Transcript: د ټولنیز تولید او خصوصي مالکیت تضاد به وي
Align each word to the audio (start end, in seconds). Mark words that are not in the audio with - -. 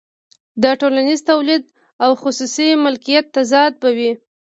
د 0.61 0.63
ټولنیز 0.79 1.19
تولید 1.31 1.63
او 2.03 2.11
خصوصي 2.21 2.67
مالکیت 2.83 3.25
تضاد 3.35 3.71
به 3.81 3.89
وي 3.97 4.11